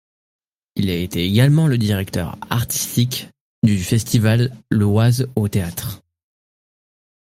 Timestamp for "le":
1.67-1.77